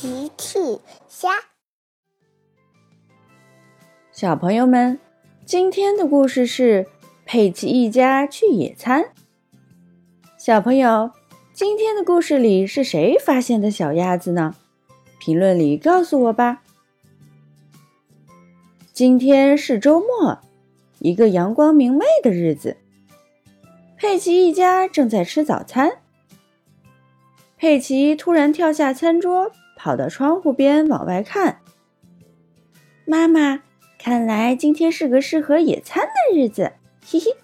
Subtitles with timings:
[0.00, 0.58] 奇趣
[1.10, 1.28] 虾，
[4.10, 4.98] 小朋友们，
[5.44, 6.86] 今天的故事是
[7.26, 9.12] 佩奇一家去野餐。
[10.38, 11.10] 小朋友，
[11.52, 14.54] 今天的故事里是谁发现的小鸭子呢？
[15.18, 16.62] 评论里告诉我吧。
[18.94, 20.38] 今天是周末，
[21.00, 22.78] 一个阳光明媚的日子。
[23.98, 25.98] 佩奇一家正在吃早餐。
[27.58, 29.52] 佩奇突然跳下餐桌，
[29.82, 31.62] 跑到窗户边往外看。
[33.06, 33.62] 妈妈，
[33.98, 37.34] 看来今天是个适合野餐的日子，嘿嘿。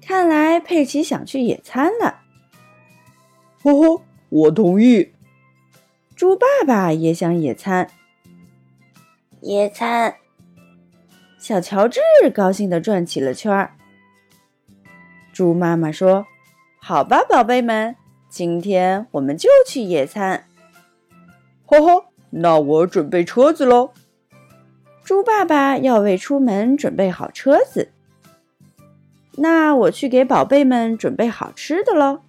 [0.00, 2.20] 看来佩奇想去野餐了。
[3.64, 5.12] 呵呵，我同意。
[6.14, 7.90] 猪爸爸也想野餐。
[9.40, 10.14] 野餐。
[11.36, 12.00] 小乔治
[12.32, 13.74] 高兴地转起了圈儿。
[15.32, 16.26] 猪妈妈说
[16.80, 17.96] ：“好吧，宝贝们。”
[18.30, 20.46] 今天我们就去野餐，
[21.72, 23.92] 呵呵，那我准备车子喽。
[25.02, 27.88] 猪爸爸要为出门准备好车子，
[29.36, 32.20] 那我去给宝贝们准备好吃的喽。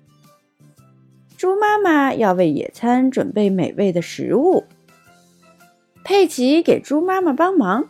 [1.36, 4.64] 猪妈妈要为野餐准备美味的食物，
[6.06, 7.90] 佩奇给猪妈妈帮忙。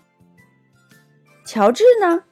[1.46, 2.24] 乔治呢？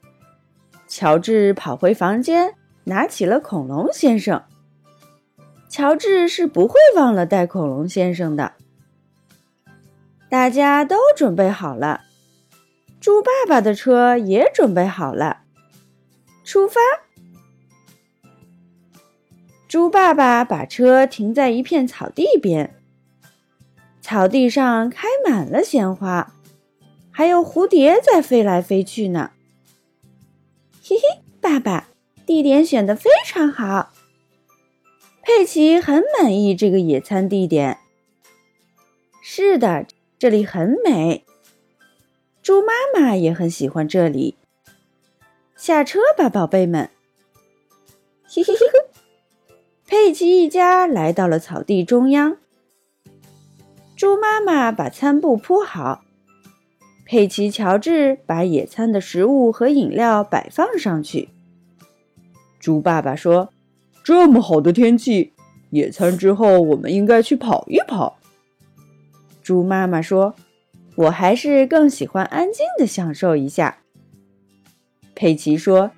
[0.87, 4.41] 乔治跑回房间，拿起了恐龙先生。
[5.69, 8.53] 乔治是不会忘了带恐龙先生的。
[10.31, 12.05] 大家都准备好了，
[13.01, 15.41] 猪爸爸的车也准备好了，
[16.45, 16.79] 出发。
[19.67, 22.73] 猪爸爸把车停在一片草地边，
[23.99, 26.33] 草地上开满了鲜花，
[27.11, 29.31] 还有蝴蝶在飞来飞去呢。
[30.81, 31.89] 嘿嘿，爸爸，
[32.25, 33.91] 地点选的非常好。
[35.21, 37.79] 佩奇很满意这个野餐地点。
[39.21, 39.85] 是的，
[40.21, 41.25] 这里很美。
[42.43, 44.35] 猪妈妈也很喜欢这里。
[45.55, 46.91] 下车吧，宝贝们。
[48.27, 48.67] 嘿嘿嘿。
[49.87, 52.37] 佩奇一家来到了草地中央。
[53.95, 56.03] 猪妈妈把餐布铺好，
[57.03, 61.29] 佩奇、乔治把野餐的食物和饮料摆放上去。
[62.59, 63.51] 猪爸爸说。
[64.03, 65.33] 这么好的天气，
[65.71, 68.19] 野餐之后我们应该去跑一跑。
[69.41, 70.35] 猪妈妈说
[70.95, 73.79] ：“我还是更喜欢安静的享受一下。”
[75.15, 75.91] 佩奇说：“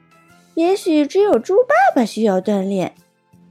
[0.56, 2.96] 也许只有猪爸爸需要锻炼，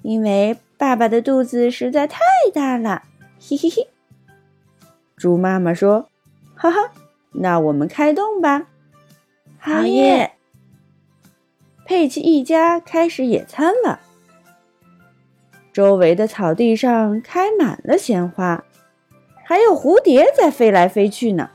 [0.03, 2.21] 因为爸爸的肚子实在太
[2.53, 3.03] 大了。”
[3.41, 3.89] 嘿嘿嘿。
[5.17, 6.09] 猪妈妈说
[6.55, 6.93] ：“哈哈，
[7.33, 8.69] 那我们开动吧。”
[9.59, 10.33] 好耶！
[11.85, 14.01] 佩奇一家开始野餐了。
[15.73, 18.65] 周围的草地上开满了鲜花，
[19.45, 21.51] 还有蝴蝶在飞来飞去呢。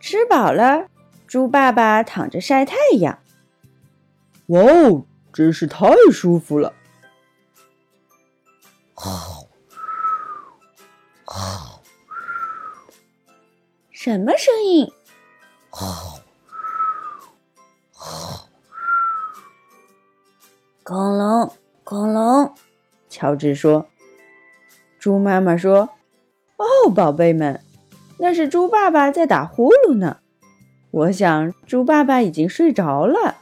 [0.00, 0.88] 吃饱了，
[1.26, 3.18] 猪爸爸躺着晒太阳。
[4.46, 6.72] 哇哦，真是太舒服了！
[13.90, 14.90] 什么声音？
[20.82, 21.52] 恐龙。
[21.84, 22.54] 恐龙，
[23.10, 23.86] 乔治说。
[24.98, 25.90] 猪妈妈说
[26.58, 27.60] ：“哦，宝贝们，
[28.18, 30.18] 那是猪爸爸在打呼噜呢。
[30.90, 33.36] 我想猪爸爸已经睡着了。”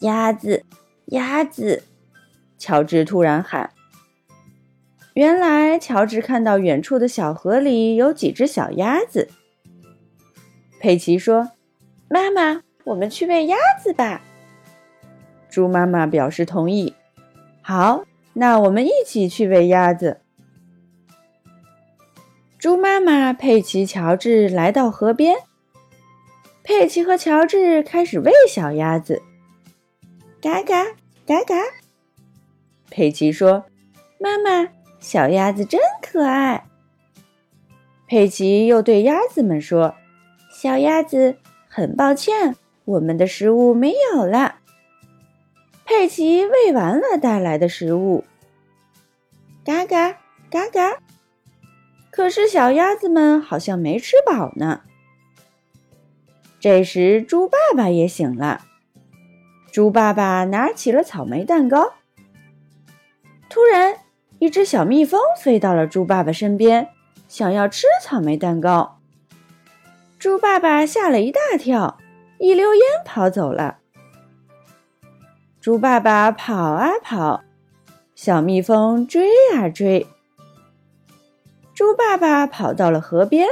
[0.00, 0.64] 鸭子，
[1.06, 1.82] 鸭子，
[2.58, 3.70] 乔治突然喊。
[5.14, 9.28] 原来乔治看到远处的小河里有几只小鸭子。
[10.78, 11.50] 佩奇说
[12.08, 14.20] ：“妈妈，我们去喂鸭子吧。”
[15.50, 16.94] 猪妈妈表示同意。
[17.62, 18.04] 好，
[18.40, 20.20] 那我们一起去喂鸭子。
[22.56, 25.34] 猪妈妈、佩奇、乔治来到河边。
[26.62, 29.20] 佩奇和乔治开始喂小鸭子。
[30.40, 30.84] 嘎嘎
[31.26, 31.56] 嘎嘎。
[32.88, 33.64] 佩奇说
[34.20, 34.70] ：“妈妈，
[35.00, 36.64] 小鸭子真可爱。”
[38.06, 39.96] 佩奇又对鸭子们说
[40.54, 41.38] ：“小鸭子，
[41.68, 44.57] 很抱歉，我们的食物没有了。”
[45.88, 48.24] 佩奇喂完了带来的食物，
[49.64, 50.18] 嘎嘎
[50.50, 50.98] 嘎嘎。
[52.10, 54.82] 可是小鸭子们好像没吃饱呢。
[56.60, 58.66] 这时，猪爸爸也醒了。
[59.72, 61.94] 猪爸爸拿起了草莓蛋糕。
[63.48, 63.96] 突然，
[64.40, 66.90] 一只小蜜蜂飞到了猪爸爸身边，
[67.28, 69.00] 想要吃草莓蛋糕。
[70.18, 71.98] 猪爸爸吓了一大跳，
[72.38, 73.78] 一溜烟跑走了。
[75.68, 77.44] 猪爸爸跑啊跑，
[78.14, 80.06] 小蜜蜂追啊追，
[81.74, 83.46] 猪爸爸跑到了河边，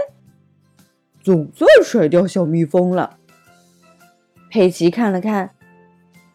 [1.22, 3.18] 总算甩掉小蜜蜂了。
[4.48, 5.50] 佩奇看了看，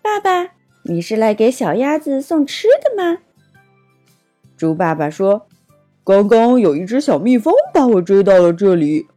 [0.04, 0.52] 爸爸，
[0.84, 3.18] 你是来给小鸭子送吃的吗？
[4.56, 5.48] 猪爸爸说
[6.06, 9.08] ：“刚刚有一只小蜜蜂把我追到了这里，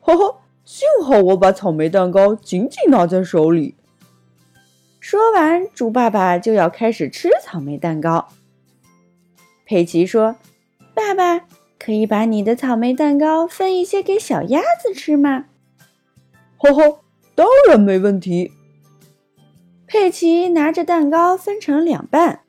[0.00, 3.76] 哈哈，幸好我把草莓蛋糕紧紧拿在手里。”
[5.00, 8.28] 说完，猪爸爸就要开始吃草莓蛋糕。
[9.64, 10.36] 佩奇说
[10.94, 11.46] ：“爸爸，
[11.78, 15.46] 可以把你的草莓蛋糕分一些给小鸭子吃吗
[16.58, 17.00] ？”“呵呵，
[17.34, 18.52] 当然没问题。”
[19.88, 22.40] 佩奇拿着蛋糕分成两半，“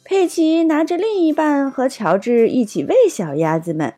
[0.03, 3.95] 佩奇拿着另一半和乔治一起喂小鸭子们，“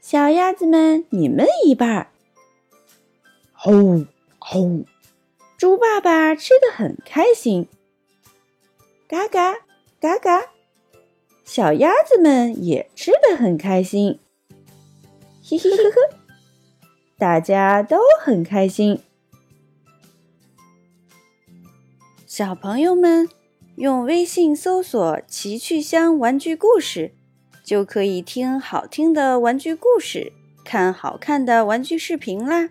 [0.00, 2.08] 小鸭子们，你们一半。”
[3.60, 3.72] 吼
[4.38, 4.84] 吼！
[5.56, 7.66] 猪爸爸吃的很开心。
[9.08, 9.52] 嘎嘎
[10.00, 10.52] 嘎嘎，
[11.44, 14.20] 小鸭子们也吃的很开心。
[15.42, 16.16] 嘿嘿呵呵，
[17.18, 19.00] 大家都很开心。
[22.28, 23.28] 小朋友们
[23.74, 27.10] 用微信搜索“奇趣箱玩具故事”，
[27.66, 30.32] 就可以听好听的玩具故事，
[30.64, 32.70] 看好看的玩具视频啦。